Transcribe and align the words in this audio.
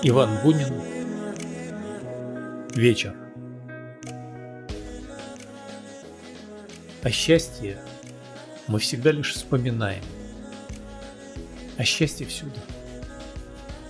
Иван 0.00 0.30
Бунин 0.44 0.80
Вечер 2.76 3.16
О 7.02 7.10
счастье 7.10 7.82
мы 8.68 8.78
всегда 8.78 9.10
лишь 9.10 9.34
вспоминаем. 9.34 10.04
О 11.78 11.84
счастье 11.84 12.26
всюду. 12.26 12.60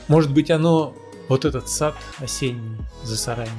Может 0.09 0.33
быть, 0.33 0.51
оно 0.51 0.95
вот 1.29 1.45
этот 1.45 1.69
сад 1.69 1.95
осенний 2.21 2.79
за 3.05 3.19
сараем 3.19 3.59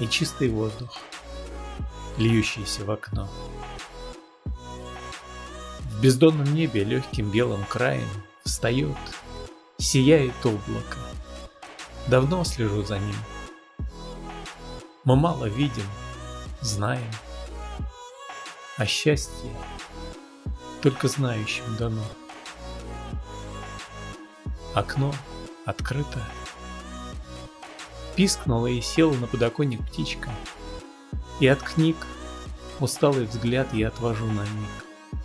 и 0.00 0.06
чистый 0.06 0.50
воздух, 0.50 0.94
льющийся 2.18 2.84
в 2.84 2.90
окно. 2.90 3.30
В 5.80 6.02
бездонном 6.02 6.52
небе 6.54 6.84
легким 6.84 7.30
белым 7.30 7.64
краем 7.64 8.08
встает, 8.44 8.96
сияет 9.78 10.34
облако. 10.44 10.98
Давно 12.08 12.42
слежу 12.44 12.82
за 12.82 12.98
ним. 12.98 13.14
Мы 15.04 15.14
мало 15.14 15.44
видим, 15.46 15.86
знаем. 16.60 17.10
А 18.76 18.86
счастье 18.86 19.50
только 20.82 21.08
знающим 21.08 21.76
дано. 21.76 22.04
Окно 24.74 25.14
открыто. 25.64 26.20
Пискнула 28.16 28.66
и 28.66 28.80
села 28.80 29.14
на 29.14 29.26
подоконник 29.28 29.84
птичка. 29.86 30.30
И 31.40 31.46
от 31.46 31.62
книг 31.62 31.96
усталый 32.80 33.26
взгляд 33.26 33.72
я 33.72 33.88
отвожу 33.88 34.26
на 34.26 34.42
миг. 34.42 35.22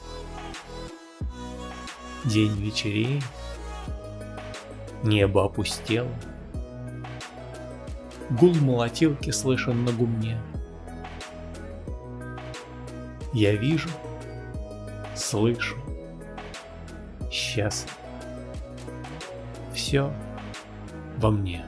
День 2.23 2.53
вечереет, 2.53 3.23
небо 5.03 5.45
опустело. 5.45 6.09
Гул 8.29 8.55
молотилки 8.55 9.29
слышен 9.31 9.83
на 9.83 9.91
гумне. 9.91 10.37
Я 13.33 13.55
вижу, 13.55 13.89
слышу, 15.15 15.75
счастлив. 17.31 17.95
Все 19.73 20.11
во 21.17 21.31
мне. 21.31 21.65